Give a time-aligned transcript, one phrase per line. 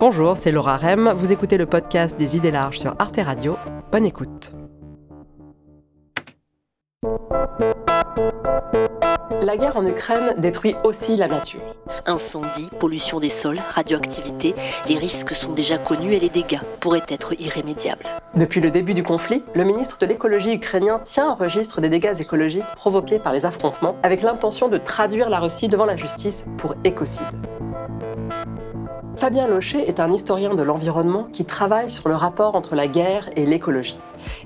[0.00, 1.12] Bonjour, c'est Laura Rem.
[1.14, 3.58] Vous écoutez le podcast des idées larges sur Arte Radio.
[3.92, 4.50] Bonne écoute.
[9.42, 11.60] La guerre en Ukraine détruit aussi la nature.
[12.06, 14.54] Incendie, pollution des sols, radioactivité,
[14.88, 18.04] les risques sont déjà connus et les dégâts pourraient être irrémédiables.
[18.34, 22.18] Depuis le début du conflit, le ministre de l'écologie ukrainien tient un registre des dégâts
[22.18, 26.74] écologiques provoqués par les affrontements avec l'intention de traduire la Russie devant la justice pour
[26.84, 27.26] écocide.
[29.20, 33.28] Fabien Locher est un historien de l'environnement qui travaille sur le rapport entre la guerre
[33.36, 34.00] et l'écologie.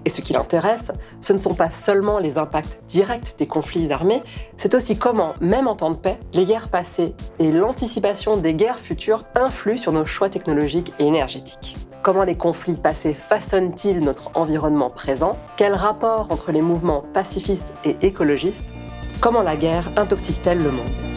[0.04, 0.90] Et ce qui l'intéresse,
[1.20, 4.24] ce ne sont pas seulement les impacts directs des conflits armés,
[4.56, 8.80] c'est aussi comment, même en temps de paix, les guerres passées et l'anticipation des guerres
[8.80, 11.76] futures influent sur nos choix technologiques et énergétiques.
[12.02, 15.38] Comment les conflits passés façonnent-ils notre environnement présent?
[15.56, 18.68] Quel rapport entre les mouvements pacifistes et écologistes?
[19.20, 21.13] Comment la guerre intoxique-t-elle le monde?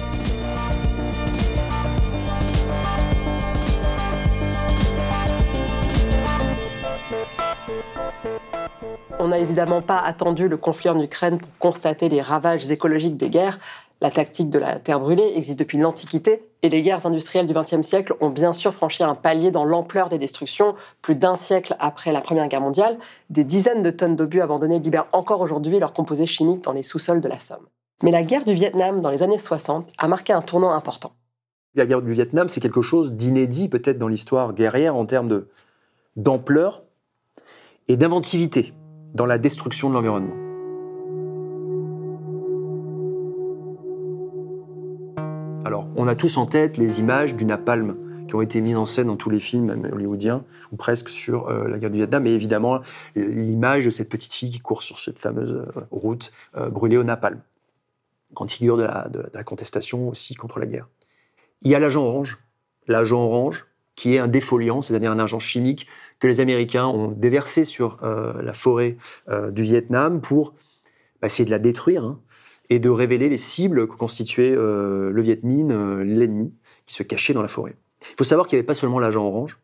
[9.20, 13.32] On n'a évidemment pas attendu le conflit en Ukraine pour constater les ravages écologiques des
[13.32, 13.58] guerres.
[14.00, 17.82] La tactique de la terre brûlée existe depuis l'Antiquité et les guerres industrielles du XXe
[17.82, 20.76] siècle ont bien sûr franchi un palier dans l'ampleur des destructions.
[21.02, 23.00] Plus d'un siècle après la Première Guerre mondiale,
[23.32, 27.22] des dizaines de tonnes d'obus abandonnés libèrent encore aujourd'hui leurs composés chimiques dans les sous-sols
[27.22, 27.66] de la Somme.
[28.04, 31.14] Mais la guerre du Vietnam dans les années 60 a marqué un tournant important.
[31.74, 35.46] La guerre du Vietnam, c'est quelque chose d'inédit peut-être dans l'histoire guerrière en termes
[36.16, 36.84] d'ampleur
[37.88, 38.74] et d'inventivité
[39.14, 40.36] dans la destruction de l'environnement.
[45.66, 48.86] Alors, on a tous en tête les images du napalm qui ont été mises en
[48.86, 52.32] scène dans tous les films hollywoodiens, ou presque sur euh, la guerre du Vietnam, et
[52.32, 52.82] évidemment
[53.16, 57.04] l'image de cette petite fille qui court sur cette fameuse euh, route euh, brûlée au
[57.04, 57.42] napalm.
[58.34, 58.84] Grande figure de
[59.34, 60.90] la contestation aussi contre la guerre.
[61.62, 62.40] Il y a l'agent orange.
[62.88, 63.66] L'agent orange,
[63.98, 65.88] qui est un défoliant, c'est-à-dire un agent chimique
[66.20, 68.96] que les Américains ont déversé sur euh, la forêt
[69.28, 70.54] euh, du Vietnam pour
[71.20, 72.20] bah, essayer de la détruire hein,
[72.70, 75.74] et de révéler les cibles que constituait euh, le Viet Minh,
[76.04, 76.54] l'ennemi,
[76.86, 77.76] qui se cachait dans la forêt.
[78.12, 79.60] Il faut savoir qu'il n'y avait pas seulement l'agent orange,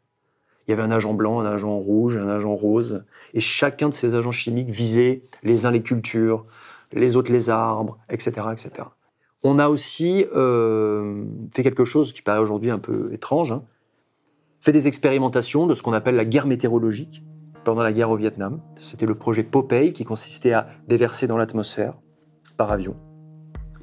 [0.67, 3.05] il y avait un agent blanc, un agent rouge, un agent rose,
[3.35, 6.45] et chacun de ces agents chimiques visait les uns les cultures,
[6.91, 8.31] les autres les arbres, etc.
[8.51, 8.71] etc.
[9.43, 13.63] On a aussi fait quelque chose qui paraît aujourd'hui un peu étrange, hein,
[14.63, 17.21] fait des expérimentations de ce qu'on appelle la guerre météorologique
[17.65, 18.61] pendant la guerre au Vietnam.
[18.79, 21.95] C'était le projet Popeye qui consistait à déverser dans l'atmosphère
[22.55, 22.95] par avion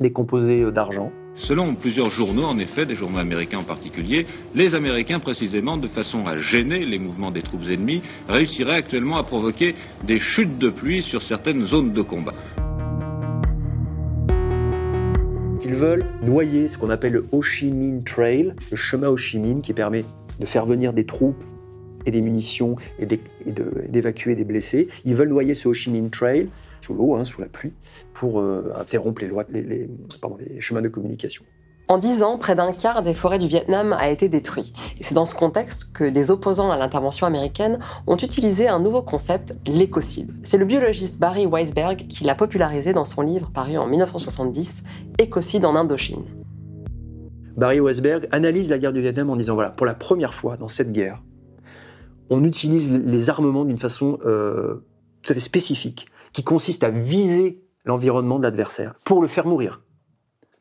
[0.00, 1.12] des composés euh, d'argent.
[1.34, 6.26] Selon plusieurs journaux, en effet, des journaux américains en particulier, les Américains, précisément de façon
[6.26, 9.74] à gêner les mouvements des troupes ennemies, réussiraient actuellement à provoquer
[10.04, 12.34] des chutes de pluie sur certaines zones de combat.
[15.62, 19.38] Ils veulent noyer ce qu'on appelle le Ho Chi Minh Trail, le chemin Ho Chi
[19.38, 20.04] Minh qui permet
[20.40, 21.44] de faire venir des troupes
[22.06, 24.88] et des munitions et d'évacuer des blessés.
[25.04, 26.48] Ils veulent noyer ce Ho Chi Minh Trail
[26.80, 27.72] sous l'eau, hein, sous la pluie,
[28.14, 31.44] pour euh, interrompre les, chemins de communication.
[31.88, 34.72] En dix ans, près d'un quart des forêts du Vietnam a été détruit.
[35.00, 39.56] C'est dans ce contexte que des opposants à l'intervention américaine ont utilisé un nouveau concept,
[39.66, 40.30] l'écocide.
[40.44, 44.84] C'est le biologiste Barry Weisberg qui l'a popularisé dans son livre paru en 1970,
[45.18, 46.22] Écocide en Indochine.
[47.60, 50.66] Barry Weisberg analyse la guerre du Vietnam en disant voilà, pour la première fois dans
[50.66, 51.22] cette guerre,
[52.30, 58.38] on utilise les armements d'une façon tout à fait spécifique, qui consiste à viser l'environnement
[58.38, 59.82] de l'adversaire pour le faire mourir.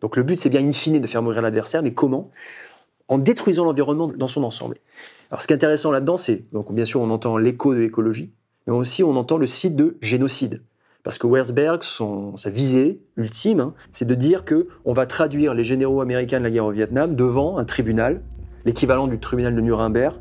[0.01, 2.31] Donc le but, c'est bien in fine de faire mourir l'adversaire, mais comment?
[3.07, 4.75] En détruisant l'environnement dans son ensemble.
[5.31, 8.33] Alors ce qui est intéressant là-dedans, c'est, donc bien sûr, on entend l'écho de l'écologie,
[8.67, 10.63] mais aussi on entend le site de génocide.
[11.03, 15.63] Parce que Wersberg, sa visée ultime, hein, c'est de dire que on va traduire les
[15.63, 18.21] généraux américains de la guerre au Vietnam devant un tribunal,
[18.65, 20.15] l'équivalent du tribunal de Nuremberg,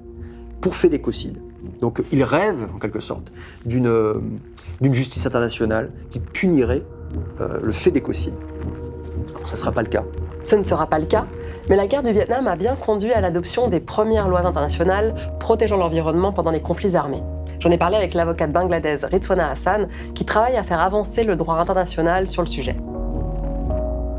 [0.60, 1.38] pour fait d'écocide.
[1.80, 3.32] Donc il rêve, en quelque sorte,
[3.66, 4.30] d'une
[4.92, 6.84] justice internationale qui punirait
[7.40, 8.34] euh, le fait d'écocide.
[9.34, 10.04] Alors ça ne sera pas le cas.
[10.44, 11.26] Ce ne sera pas le cas,
[11.68, 15.76] mais la guerre du Vietnam a bien conduit à l'adoption des premières lois internationales protégeant
[15.76, 17.22] l'environnement pendant les conflits armés.
[17.60, 21.56] J'en ai parlé avec l'avocate bangladaise Ritwana Hassan, qui travaille à faire avancer le droit
[21.56, 22.76] international sur le sujet.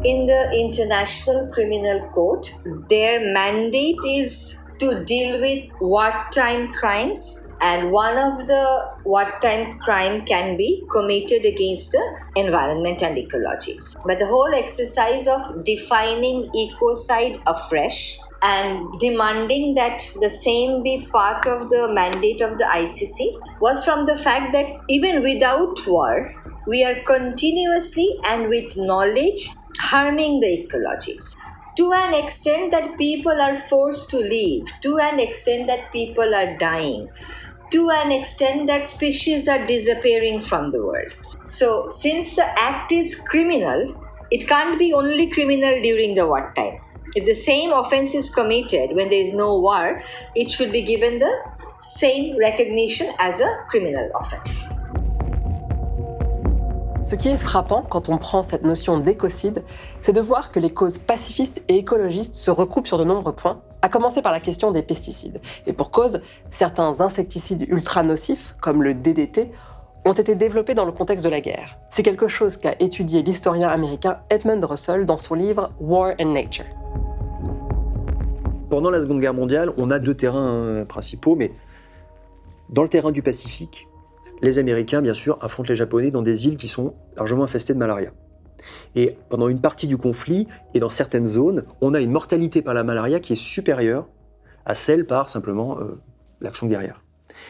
[0.06, 2.42] In the International Criminal Court,
[2.90, 8.66] their mandate is to deal with wartime crimes and one of the
[9.04, 12.04] wartime crime can be committed against the
[12.38, 20.30] environment and ecology but the whole exercise of defining ecocide afresh and demanding that the
[20.30, 25.22] same be part of the mandate of the ICC was from the fact that even
[25.22, 26.34] without war,
[26.68, 29.50] we are continuously and with knowledge
[29.80, 31.18] harming the ecology.
[31.80, 36.58] to an extent that people are forced to leave, to an extent that people are
[36.58, 37.08] dying,
[37.72, 41.14] to an extent that species are disappearing from the world.
[41.46, 43.96] So, since the act is criminal,
[44.30, 46.78] it can't be only criminal during the wartime.
[47.16, 50.00] If the same offense is committed when there is no war,
[50.36, 51.32] it should be given the
[51.80, 54.66] same recognition as a criminal offense.
[57.04, 59.64] Ce qui est frappant quand on prend cette notion d'écocide,
[60.04, 63.62] c'est de voir que les causes pacifistes et écologistes se recoupent sur de nombreux points,
[63.82, 65.42] à commencer par la question des pesticides.
[65.66, 66.22] Et pour cause,
[66.52, 69.50] certains insecticides ultra nocifs, comme le DDT,
[70.06, 71.78] ont été développés dans le contexte de la guerre.
[71.90, 76.66] C'est quelque chose qu'a étudié l'historien américain Edmund Russell dans son livre War and Nature.
[78.70, 81.52] Pendant la Seconde Guerre mondiale, on a deux terrains hein, principaux, mais
[82.70, 83.88] dans le terrain du Pacifique,
[84.42, 87.80] les Américains, bien sûr, affrontent les Japonais dans des îles qui sont largement infestées de
[87.80, 88.12] malaria.
[88.96, 92.74] Et pendant une partie du conflit, et dans certaines zones, on a une mortalité par
[92.74, 94.08] la malaria qui est supérieure
[94.66, 96.00] à celle par simplement euh,
[96.42, 97.02] l'action guerrière.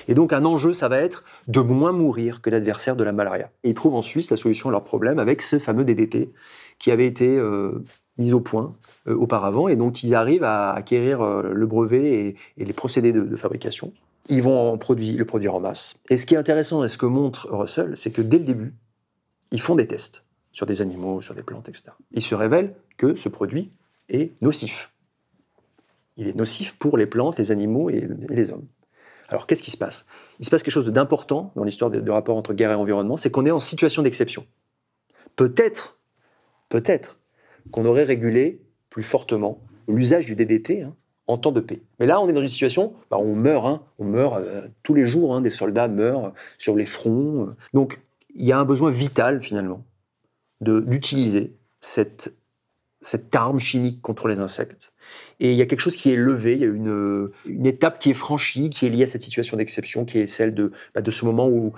[0.08, 3.52] Et donc un enjeu, ça va être de moins mourir que l'adversaire de la malaria.
[3.64, 6.32] Et ils trouvent en Suisse la solution à leur problème avec ce fameux DDT
[6.78, 7.84] qui avait été euh,
[8.18, 8.76] mis au point
[9.08, 13.92] euh, auparavant et dont ils arrivent à acquérir le brevet et, les procédés de fabrication
[14.28, 15.98] ils vont en produire, le produire en masse.
[16.10, 18.74] Et ce qui est intéressant et ce que montre Russell, c'est que dès le début,
[19.52, 21.92] ils font des tests sur des animaux, sur des plantes, etc.
[22.12, 23.72] Il se révèle que ce produit
[24.10, 24.92] est nocif.
[26.18, 28.66] Il est nocif pour les plantes, les animaux et, les hommes.
[29.30, 30.06] Alors qu'est-ce qui se passe?
[30.40, 33.30] Il se passe quelque chose d'important dans l'histoire de, rapport entre guerre et environnement, c'est
[33.30, 34.46] qu'on est en situation d'exception.
[35.36, 36.00] Peut-être,
[36.68, 37.20] peut-être
[37.72, 40.96] qu'on aurait régulé plus fortement l'usage du DDT, hein,
[41.28, 41.82] en temps de paix.
[42.00, 43.84] Mais là, on est dans une situation, bah, on meurt, hein.
[44.00, 47.50] on meurt euh, tous les jours, hein, des soldats meurent sur les fronts.
[47.74, 48.02] Donc,
[48.34, 49.86] il y a un besoin vital, finalement,
[50.60, 52.34] d'utiliser cette,
[53.02, 54.92] cette arme chimique contre les insectes.
[55.40, 58.00] Et il y a quelque chose qui est levé, il y a une, une étape
[58.00, 61.02] qui est franchie, qui est liée à cette situation d'exception, qui est celle de, bah,
[61.02, 61.74] de ce moment où,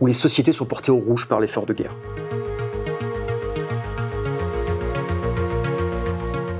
[0.00, 1.96] où les sociétés sont portées au rouge par l'effort de guerre.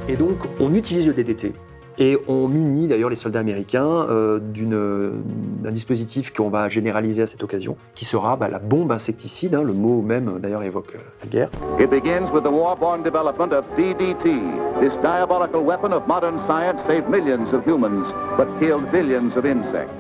[0.09, 1.53] Et donc, on utilise le DDT.
[1.99, 7.43] Et on munit d'ailleurs les soldats américains euh, d'un dispositif qu'on va généraliser à cette
[7.43, 9.55] occasion, qui sera bah, la bombe insecticide.
[9.55, 11.51] Hein, le mot même d'ailleurs évoque euh, la guerre.
[11.79, 14.81] It begins with the war-born development of DDT.
[14.81, 18.07] This diabolical weapon of modern science saved millions of humans,
[18.37, 19.91] but killed billions of insects.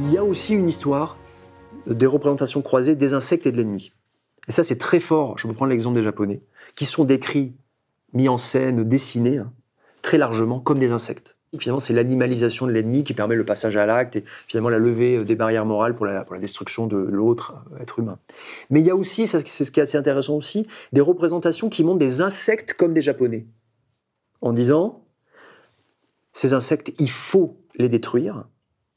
[0.00, 1.16] Il y a aussi une histoire
[1.86, 3.92] des représentations croisées des insectes et de l'ennemi.
[4.48, 5.38] Et ça, c'est très fort.
[5.38, 6.42] Je peux prendre l'exemple des Japonais,
[6.76, 7.54] qui sont décrits,
[8.12, 9.52] mis en scène, dessinés, hein,
[10.02, 11.36] très largement, comme des insectes.
[11.58, 15.16] finalement, c'est l'animalisation de l'ennemi qui permet le passage à l'acte et finalement la levée
[15.16, 18.18] euh, des barrières morales pour la, destruction de l'autre euh, être humain.
[18.70, 21.84] Mais il y a aussi, c'est ce qui est assez intéressant aussi, des représentations qui
[21.84, 23.46] montrent des insectes comme des Japonais.
[24.40, 25.04] En disant,
[26.32, 28.44] ces insectes, il faut les détruire.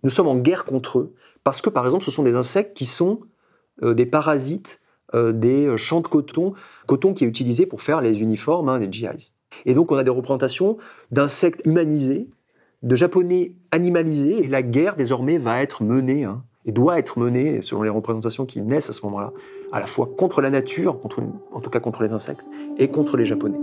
[0.04, 2.86] Nous sommes en guerre contre eux parce que, par exemple, ce sont des insectes qui
[2.86, 3.22] sont
[3.81, 4.81] euh, des parasites
[5.13, 6.54] des euh, champs de coton,
[6.88, 9.31] coton qui est utilisé pour faire les uniformes hein, des GIs.
[9.65, 10.77] Et donc on a des représentations
[11.12, 12.27] d'insectes humanisés,
[12.81, 17.62] de japonais animalisés, et la guerre désormais va être menée, hein, et doit être menée,
[17.62, 19.31] selon les représentations qui naissent à ce moment-là,
[19.71, 21.00] à la fois contre la nature,
[21.51, 22.45] en tout cas contre les insectes,
[22.77, 23.60] et contre les japonais.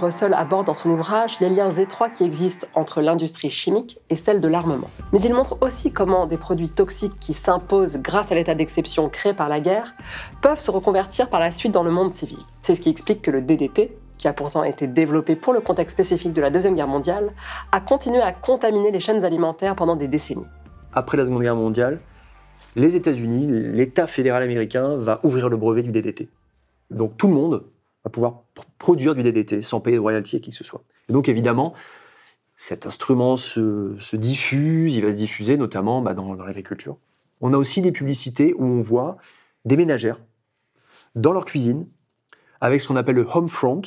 [0.00, 4.40] Russell aborde dans son ouvrage les liens étroits qui existent entre l'industrie chimique et celle
[4.40, 4.90] de l'armement.
[5.12, 9.34] Mais il montre aussi comment des produits toxiques qui s'imposent grâce à l'état d'exception créé
[9.34, 9.94] par la guerre
[10.42, 12.38] peuvent se reconvertir par la suite dans le monde civil.
[12.62, 15.94] C'est ce qui explique que le DDT, qui a pourtant été développé pour le contexte
[15.94, 17.32] spécifique de la Deuxième Guerre mondiale,
[17.72, 20.48] a continué à contaminer les chaînes alimentaires pendant des décennies.
[20.92, 22.00] Après la Seconde Guerre mondiale,
[22.76, 26.28] les États-Unis, l'État fédéral américain va ouvrir le brevet du DDT.
[26.90, 27.64] Donc tout le monde
[28.04, 28.42] va pouvoir
[28.78, 30.82] produire du DDT sans payer de royalties à qui que ce soit.
[31.08, 31.74] Et donc évidemment,
[32.56, 36.98] cet instrument se, diffuse, il va se diffuser notamment bah, dans, l'agriculture.
[37.40, 39.16] On a aussi des publicités où on voit
[39.64, 40.18] des ménagères
[41.14, 41.86] dans leur cuisine
[42.60, 43.82] avec ce qu'on appelle le home front.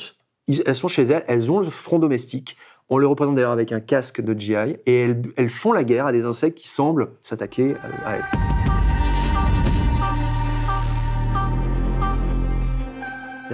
[0.48, 2.56] Elles sont chez elles, elles ont le front domestique.
[2.90, 6.06] On les représente d'ailleurs avec un casque de GI et elles, elles font la guerre
[6.06, 8.53] à des insectes qui semblent s'attaquer à elles.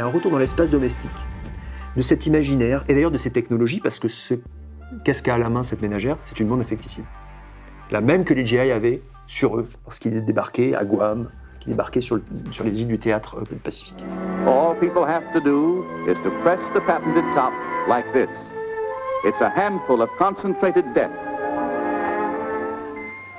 [0.01, 1.11] Il y a un retour dans l'espace domestique
[1.95, 4.33] de cet imaginaire et d'ailleurs de ces technologies parce que ce
[5.05, 7.05] qu'est-ce qu'a à la main cette ménagère C'est une bombe insecticide.
[7.91, 11.29] La même que les GI avaient sur eux parce qu'ils débarquaient à Guam,
[11.59, 12.19] qui débarquaient sur,
[12.51, 14.03] sur les îles du théâtre euh, Pacifique.
[14.47, 17.53] All people have to do is to press the patented top
[17.87, 18.31] like this.
[19.27, 21.11] It's a handful of concentrated death.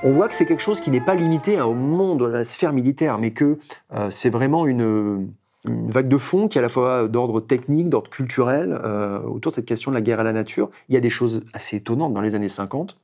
[0.03, 2.43] On voit que c'est quelque chose qui n'est pas limité hein, au monde de la
[2.43, 3.57] sphère militaire, mais que
[3.95, 5.27] euh, c'est vraiment une,
[5.65, 9.51] une vague de fond qui est à la fois d'ordre technique, d'ordre culturel, euh, autour
[9.51, 10.69] de cette question de la guerre à la nature.
[10.89, 12.97] Il y a des choses assez étonnantes dans les années 50.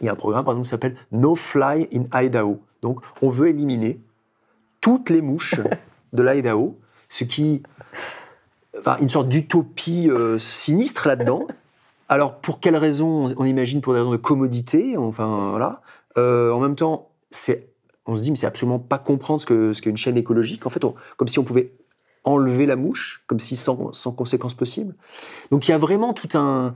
[0.00, 2.60] Il y a un programme, par exemple, qui s'appelle No Fly in Idaho.
[2.80, 4.00] Donc, on veut éliminer
[4.80, 5.60] toutes les mouches
[6.12, 6.78] de l'Idaho,
[7.08, 7.62] ce qui.
[8.78, 11.46] Enfin, une sorte d'utopie euh, sinistre là-dedans.
[12.08, 15.82] Alors, pour quelles raisons On imagine pour des raisons de commodité, enfin, voilà.
[16.16, 17.66] Euh, en même temps, c'est
[18.06, 20.66] on se dit, mais c'est absolument pas comprendre ce qu'est ce qu'une chaîne écologique.
[20.66, 21.72] En fait, on- comme si on pouvait
[22.24, 24.94] enlever la mouche, comme si sans, sans conséquence possible.
[25.50, 26.74] Donc il y a vraiment tout un,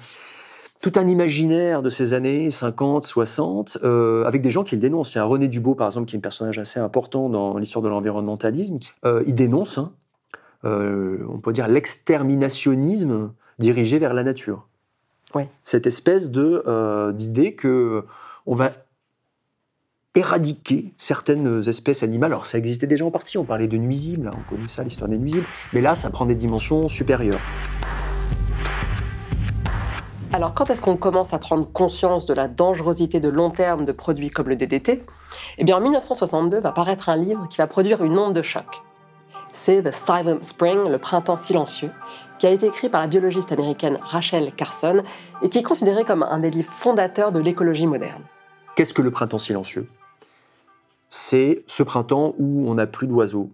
[0.85, 5.15] tout un imaginaire de ces années 50, 60, euh, avec des gens qui le dénoncent.
[5.15, 7.83] Il y a René Dubos, par exemple, qui est un personnage assez important dans l'histoire
[7.83, 8.79] de l'environnementalisme.
[9.07, 9.93] Euh, il dénonce, hein,
[10.67, 14.67] euh, on peut dire, l'exterminationnisme dirigé vers la nature.
[15.35, 15.49] Ouais.
[15.65, 18.05] Cette espèce de d'idée que
[18.45, 18.73] on va
[20.15, 22.33] éradiquer certaines espèces animales.
[22.33, 25.11] Alors ça existait déjà en partie, on parlait de nuisibles, hein, on connaît ça, l'histoire
[25.11, 27.41] des nuisibles, mais là ça prend des dimensions supérieures.
[30.33, 33.93] Alors, quand est-ce qu'on commence à prendre conscience de la dangerosité de long terme de
[33.93, 35.05] produits comme le DDT
[35.59, 38.83] Eh bien, en 1962 va paraître un livre qui va produire une onde de choc.
[39.53, 41.93] C'est The Silent Spring, le printemps silencieux,
[42.41, 45.05] qui a été écrit par la biologiste américaine Rachel Carson
[45.41, 48.25] et qui est considéré comme un des livres fondateurs de l'écologie moderne.
[48.75, 49.89] Qu'est-ce que le printemps silencieux?
[51.17, 53.53] C'est ce printemps où on n'a plus d'oiseaux,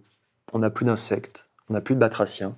[0.51, 2.55] on n'a plus d'insectes, on n'a plus de batraciens,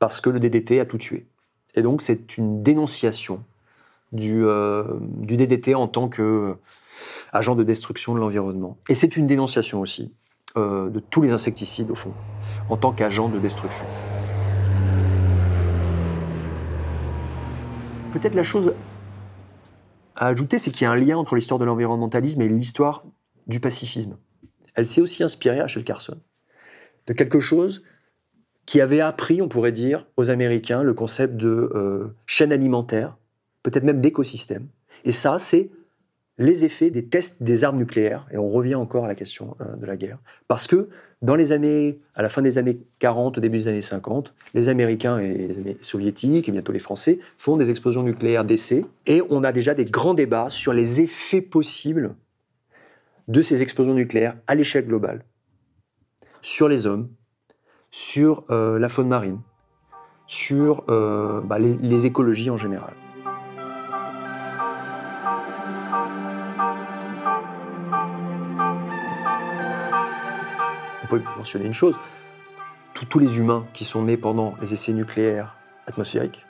[0.00, 1.26] parce que le DDT a tout tué.
[1.74, 3.42] Et donc c'est une dénonciation
[4.12, 6.56] du, euh, DDT en tant que
[7.32, 8.76] agent de destruction de l'environnement.
[8.90, 10.12] Et c'est une dénonciation aussi
[10.58, 12.12] euh, de tous les insecticides, au fond,
[12.68, 13.86] en tant qu'agent de destruction.
[18.12, 18.74] Peut-être la chose
[20.16, 23.04] à ajouter, c'est qu'il y a un lien entre l'histoire de l'environnementalisme et l'histoire
[23.46, 24.16] du pacifisme.
[24.74, 26.18] Elle s'est aussi inspirée, Rachel Carson,
[27.06, 27.82] de quelque chose
[28.66, 33.16] qui avait appris, on pourrait dire, aux Américains le concept de euh, chaîne alimentaire,
[33.62, 34.68] peut-être même d'écosystème.
[35.04, 35.70] Et ça, c'est
[36.38, 38.26] les effets des tests des armes nucléaires.
[38.32, 40.18] Et on revient encore à la question euh, de la guerre.
[40.48, 40.88] Parce que
[41.20, 44.68] dans les années, à la fin des années 40, au début des années 50, les
[44.68, 48.84] Américains et les Soviétiques, et bientôt les Français, font des explosions nucléaires d'essai.
[49.06, 52.14] Et on a déjà des grands débats sur les effets possibles
[53.28, 55.24] de ces explosions nucléaires à l'échelle globale.
[56.40, 57.08] Sur les hommes,
[57.90, 59.40] sur euh, la faune marine,
[60.26, 62.94] sur euh, bah, les, les écologies en général.
[71.04, 71.96] On peut mentionner une chose,
[72.94, 76.46] tous- les humains qui sont nés pendant les essais nucléaires atmosphériques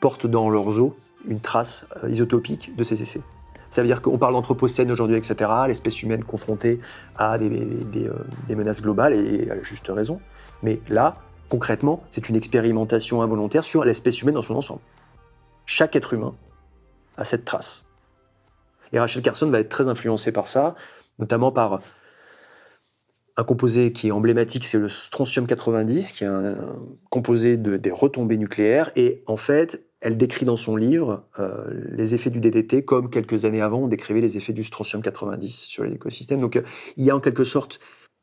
[0.00, 0.92] portent dans leurs os
[1.28, 3.20] une trace euh, isotopique de ces essais.
[3.70, 6.80] Ça veut dire qu'on parle d'anthropocène aujourd'hui, etc., l'espèce humaine confrontée
[7.16, 10.20] à des, euh, menaces globales, et à juste raison.
[10.62, 11.16] Mais là,
[11.48, 14.80] concrètement, c'est une expérimentation involontaire sur l'espèce humaine dans son ensemble.
[15.66, 16.34] Chaque être humain
[17.16, 17.86] a cette trace.
[18.92, 20.74] Et Rachel Carson va être très influencée par ça,
[21.18, 21.80] notamment par
[23.36, 26.56] un composé qui est emblématique, c'est le strontium 90, qui est un,
[27.08, 28.90] composé de, des retombées nucléaires.
[28.96, 33.44] Et en fait, elle décrit dans son livre euh, les effets du DDT comme quelques
[33.44, 36.40] années avant on décrivait les effets du strontium 90 sur l'écosystème.
[36.40, 36.62] Donc euh,
[36.96, 37.80] il y a en quelque sorte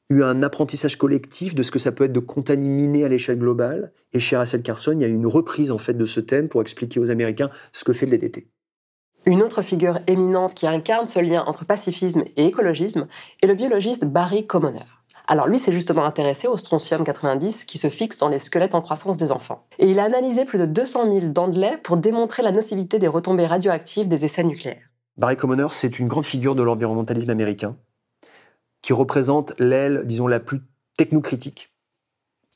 [0.10, 3.92] eu un apprentissage collectif de ce que ça peut être de contaminer à l'échelle globale.
[4.14, 6.62] Et chez Rachel Carson, il y a une reprise en fait de ce thème pour
[6.62, 8.48] expliquer aux Américains ce que fait le DDT.
[9.26, 13.08] Une autre figure éminente qui incarne ce lien entre pacifisme et écologisme
[13.44, 14.97] est le biologiste Barry Commoner.
[15.30, 18.82] Alors lui s'est justement intéressé au strontium 90 qui se fixe dans les squelettes en
[18.82, 19.66] croissance des enfants.
[19.78, 22.98] Et il a analysé plus de 200 000 dents de lait pour démontrer la nocivité
[22.98, 24.90] des retombées radioactives des essais nucléaires.
[25.18, 27.76] Barry Commoner, c'est une grande figure de l'environnementalisme américain
[28.82, 30.62] qui représente l'aile, disons, la plus
[30.96, 31.74] technocritique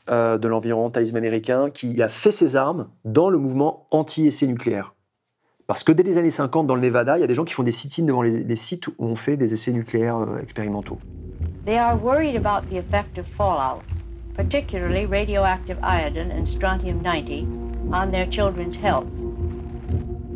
[0.09, 4.95] euh, de l'environnementalisme américain, qui a fait ses armes dans le mouvement anti-essai nucléaire.
[5.71, 7.53] Parce que dès les années 50, dans le Nevada, il y a des gens qui
[7.53, 10.97] font des sit-ins devant les, les sites où on fait des essais nucléaires euh, expérimentaux.
[11.65, 13.81] They are worried about the effect of fallout,
[14.35, 17.47] particularly radioactive iodine and strontium 90,
[17.93, 19.05] on their children's health.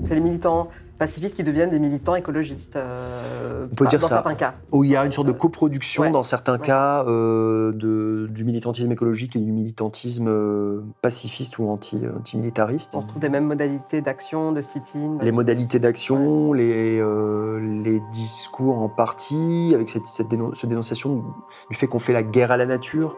[0.06, 2.76] C'est les militants pacifistes qui deviennent des militants écologistes.
[2.78, 4.16] euh, On peut dire dans ça.
[4.16, 4.54] certains cas.
[4.72, 6.10] Où il y a une sorte de coproduction, Ouais.
[6.12, 6.66] dans certains Ouais.
[6.66, 12.94] cas, euh, de, du militantisme écologique et du militantisme euh, pacifiste ou anti, anti-militariste.
[12.96, 15.18] On retrouve des mêmes modalités d'action, de sit-in.
[15.22, 21.24] les modalités d'action, les, euh, les discours en partie, avec cette, cette dénon- ce dénonciation
[21.70, 23.16] du fait qu'on fait la guerre à la nature.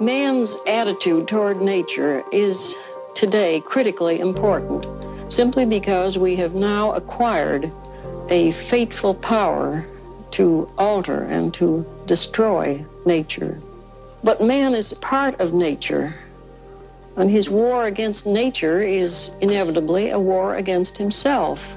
[0.00, 2.74] Man's attitude toward nature is
[3.14, 4.86] today critically important
[5.32, 7.70] simply because we have now acquired
[8.28, 9.84] a fateful power
[10.32, 13.60] to alter and to destroy nature.
[14.22, 16.14] But man is part of nature,
[17.16, 21.76] and his war against nature is inevitably a war against himself.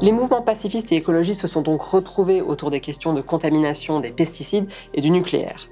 [0.00, 4.10] Les mouvements pacifistes et écologistes se sont donc retrouvés autour des questions de contamination des
[4.10, 5.68] pesticides et du nucléaire.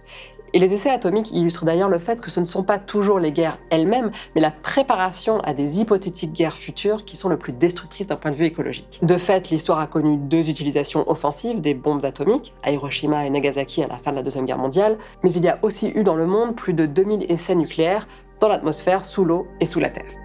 [0.54, 3.32] Et les essais atomiques illustrent d'ailleurs le fait que ce ne sont pas toujours les
[3.32, 8.06] guerres elles-mêmes, mais la préparation à des hypothétiques guerres futures qui sont le plus destructrices
[8.06, 9.00] d'un point de vue écologique.
[9.02, 13.82] De fait, l'histoire a connu deux utilisations offensives des bombes atomiques, à Hiroshima et Nagasaki
[13.82, 16.16] à la fin de la Deuxième Guerre mondiale, mais il y a aussi eu dans
[16.16, 18.06] le monde plus de 2000 essais nucléaires
[18.40, 20.22] dans l'atmosphère, sous l'eau et sous la Terre.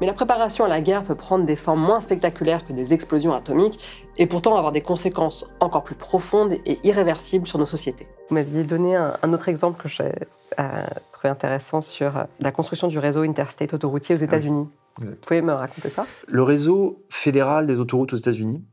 [0.00, 3.34] Mais la préparation à la guerre peut prendre des formes moins spectaculaires que des explosions
[3.34, 3.78] atomiques
[4.16, 8.06] et pourtant avoir des conséquences encore plus profondes et irréversibles sur nos sociétés.
[8.30, 10.12] Vous m'aviez donné un, autre exemple que j'ai
[10.58, 14.68] euh, trouvé intéressant sur euh, la construction du réseau interstate autoroutier aux États-Unis.
[15.00, 16.06] Vous pouvez me raconter ça?
[16.26, 18.64] Le réseau fédéral des autoroutes aux États-Unis,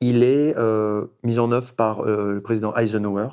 [0.00, 3.28] il est euh, mis en œuvre par le président Eisenhower,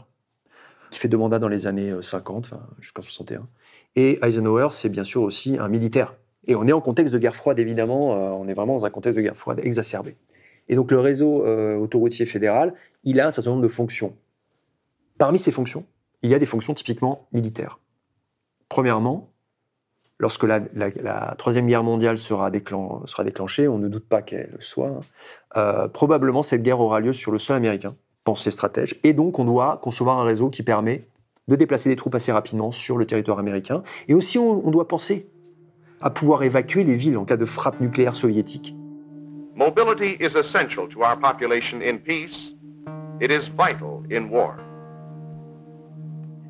[0.89, 3.47] qui fait deux mandats dans les années 50, jusqu'en 61.
[3.95, 6.13] Et Eisenhower, c'est bien sûr aussi un militaire
[6.47, 8.89] et on est en contexte de guerre froide, évidemment, euh, on est vraiment dans un
[8.89, 10.15] contexte de guerre froide exacerbé.
[10.69, 12.73] Et donc le réseau euh, autoroutier fédéral,
[13.03, 14.15] il a un certain nombre de fonctions.
[15.17, 15.85] Parmi ces fonctions,
[16.23, 17.79] il y a des fonctions typiquement militaires.
[18.69, 19.29] Premièrement,
[20.19, 25.01] lorsque la, Troisième Guerre mondiale sera, déclenchée, on ne doute pas qu'elle soit,
[25.55, 29.39] euh, probablement cette guerre aura lieu sur le sol américain, pensent les stratèges, et donc
[29.39, 31.07] on doit concevoir un réseau qui permet
[31.47, 33.83] de déplacer des troupes assez rapidement sur le territoire américain.
[34.09, 35.29] Et aussi on doit penser
[36.01, 38.75] à pouvoir évacuer les villes en cas de frappe nucléaire soviétique.
[39.55, 42.53] Mobility is essential to our population in peace.
[43.19, 44.55] It is vital in war.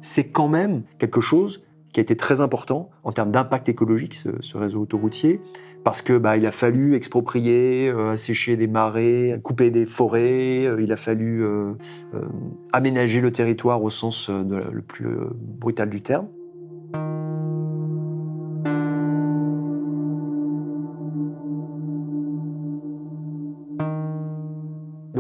[0.01, 1.63] C'est quand même quelque chose
[1.93, 5.41] qui a été très important en termes d'impact écologique, ce, réseau autoroutier,
[5.83, 10.81] parce que bah, il a fallu exproprier, euh, assécher des marais, couper des forêts, euh,
[10.81, 11.73] il a fallu euh,
[12.73, 16.27] aménager le territoire au sens le plus brutal du terme.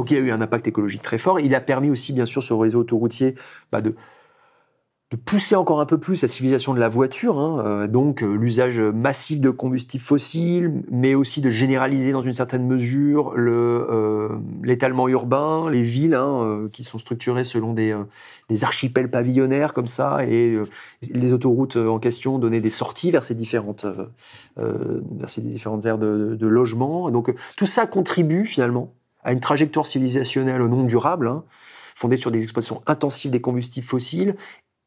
[0.07, 1.41] Donc il a eu un impact écologique très fort.
[1.41, 3.35] Il a permis aussi, bien sûr, le réseau autoroutier,
[3.73, 3.93] bah, de,
[5.25, 7.61] pousser encore un peu plus la civilisation de la voiture, hein.
[7.65, 12.65] euh, donc euh, l'usage massif de combustibles fossiles, mais aussi de généraliser dans une certaine
[12.65, 14.29] mesure euh,
[14.63, 17.93] l'étalement urbain, les villes hein, qui sont structurées selon des,
[18.61, 20.57] archipels pavillonnaires comme ça, et
[21.11, 23.85] les autoroutes en question donnaient des sorties vers ces différentes,
[24.55, 27.11] vers ces différentes aires de, de logement.
[27.11, 31.43] Donc tout ça contribue finalement à une trajectoire civilisationnelle non durable, hein,
[31.95, 34.35] fondée sur des exploitations intensives des combustibles fossiles,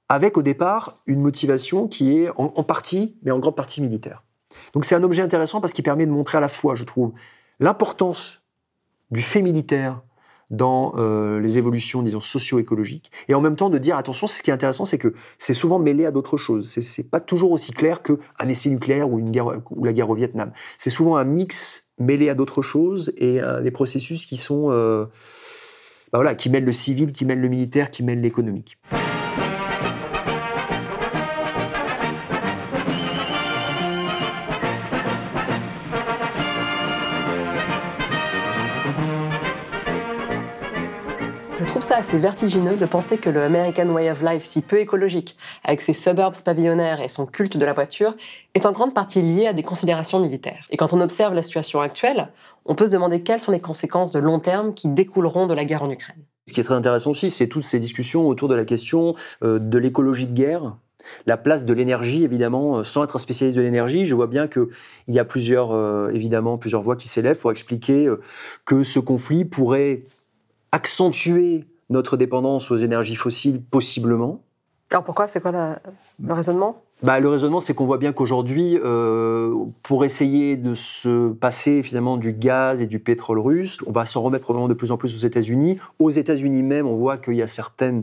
[0.09, 4.25] avec au départ une motivation qui est en, partie, mais en grande partie militaire.
[4.73, 7.13] Donc c'est un objet intéressant parce qu'il permet de montrer à la fois, je trouve,
[7.61, 8.43] l'importance
[9.11, 10.03] du fait militaire
[10.51, 14.51] dans euh, les évolutions, disons, socio-écologiques, et en même temps de dire, attention, ce qui
[14.51, 16.69] est intéressant, c'est que c'est souvent mêlé à d'autres choses.
[16.69, 20.15] C'est pas toujours aussi clair qu'un essai nucléaire ou, une guerre, ou la guerre au
[20.15, 20.53] Vietnam.
[20.79, 25.05] C'est souvent un mix mêlé à d'autres choses et à des processus qui sont, euh,
[26.13, 28.79] bah voilà, qui mêlent le civil, qui mêlent le militaire, qui mêlent l'économique.
[41.83, 45.81] Ça assez vertigineux de penser que le American Way of Life, si peu écologique, avec
[45.81, 48.15] ses suburbs pavillonnaires et son culte de la voiture,
[48.55, 50.67] est en grande partie lié à des considérations militaires.
[50.71, 52.29] Et quand on observe la situation actuelle,
[52.67, 55.65] on peut se demander quelles sont les conséquences de long terme qui découleront de la
[55.65, 56.23] guerre en Ukraine.
[56.47, 59.59] Ce qui est très intéressant aussi, c'est toutes ces discussions autour de la question euh,
[59.59, 60.77] de l'écologie de guerre,
[61.27, 64.49] la place de l'énergie, évidemment, euh, sans être un spécialiste de l'énergie, je vois bien
[64.49, 64.69] qu'il
[65.09, 68.13] y a plusieurs, euh, évidemment, plusieurs voix qui s'élèvent pour expliquer
[68.65, 70.05] que ce conflit pourrait
[70.73, 74.43] accentuer notre dépendance aux énergies fossiles, possiblement.
[74.91, 75.29] Alors pourquoi?
[75.29, 76.83] C'est quoi le raisonnement?
[77.03, 82.17] Bah, le raisonnement, c'est qu'on voit bien qu'aujourd'hui, euh, pour essayer de se passer finalement
[82.17, 85.15] du gaz et du pétrole russe, on va s'en remettre probablement de plus en plus
[85.15, 85.79] aux États-Unis.
[85.99, 88.03] Aux États-Unis même, on voit qu'il y a certaines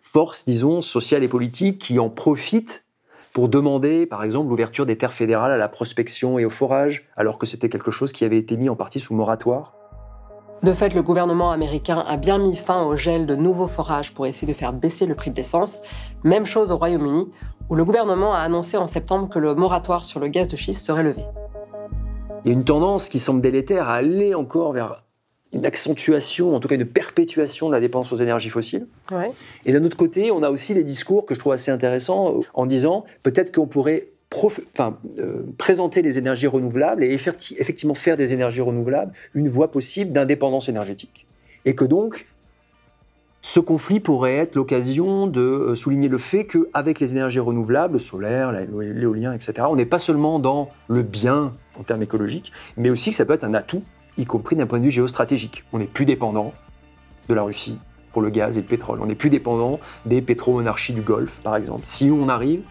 [0.00, 2.84] forces, disons, sociales et politiques qui en profitent
[3.32, 7.38] pour demander, par exemple, l'ouverture des terres fédérales à la prospection et au forage, alors
[7.38, 9.74] que c'était quelque chose qui avait été mis en partie sous moratoire.
[10.62, 14.26] De fait, le gouvernement américain a bien mis fin au gel de nouveaux forages pour
[14.26, 15.80] essayer de faire baisser le prix de l'essence.
[16.22, 17.28] Même chose au Royaume-Uni,
[17.70, 20.84] où le gouvernement a annoncé en septembre que le moratoire sur le gaz de schiste
[20.84, 21.24] serait levé.
[22.44, 25.02] Il y a une tendance qui semble délétère à aller encore vers
[25.54, 28.86] une accentuation, en tout cas une perpétuation de la dépense aux énergies fossiles.
[29.64, 32.66] Et d'un autre côté, on a aussi les discours que je trouve assez intéressants en
[32.66, 34.08] disant peut-être qu'on pourrait
[35.18, 40.68] euh, présenter les énergies renouvelables et effectivement faire des énergies renouvelables une voie possible d'indépendance
[40.68, 41.26] énergétique.
[41.64, 42.26] Et que donc,
[43.42, 47.98] ce conflit pourrait être l'occasion de euh, souligner le fait qu'avec les énergies renouvelables, le
[47.98, 53.10] solaire, l'éolien, etc., on n'est pas seulement dans le bien en termes écologiques, mais aussi
[53.10, 53.82] que ça peut être un atout,
[54.16, 55.64] y compris d'un point de vue géostratégique.
[55.72, 56.52] On n'est plus dépendant
[57.28, 57.78] de la Russie
[58.12, 59.00] pour le gaz et le pétrole.
[59.02, 61.82] On n'est plus dépendant des pétro-monarchies du Golfe, par exemple.
[61.84, 62.62] Si on arrive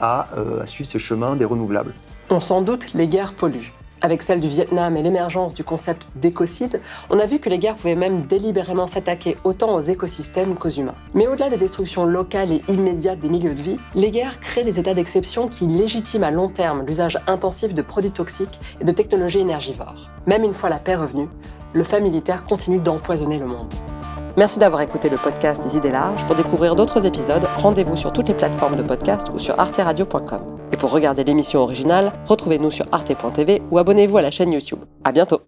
[0.00, 1.94] euh, à, suivre ce chemin des renouvelables.
[2.30, 3.72] On s'en doute, les guerres polluent.
[4.00, 6.80] Avec celle du Vietnam et l'émergence du concept d'écocide,
[7.10, 10.94] on a vu que les guerres pouvaient même délibérément s'attaquer autant aux écosystèmes qu'aux humains.
[11.14, 14.78] Mais au-delà des destructions locales et immédiates des milieux de vie, les guerres créent des
[14.78, 19.40] états d'exception qui légitiment à long terme l'usage intensif de produits toxiques et de technologies
[19.40, 20.08] énergivores.
[20.26, 21.28] Même une fois la paix revenue,
[21.72, 23.74] le fait militaire continue d'empoisonner le monde.
[24.38, 26.24] Merci d'avoir écouté le podcast des idées larges.
[26.26, 30.60] Pour découvrir d'autres épisodes, rendez-vous sur toutes les plateformes de podcast ou sur arteradio.com.
[30.72, 34.78] Et pour regarder l'émission originale, retrouvez-nous sur arte.tv ou abonnez-vous à la chaîne YouTube.
[35.02, 35.47] À bientôt!